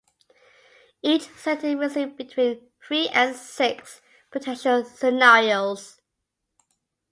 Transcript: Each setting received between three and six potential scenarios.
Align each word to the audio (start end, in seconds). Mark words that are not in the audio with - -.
Each 1.03 1.29
setting 1.35 1.77
received 1.77 2.17
between 2.17 2.71
three 2.83 3.07
and 3.09 3.35
six 3.35 4.01
potential 4.31 4.83
scenarios. 4.83 6.01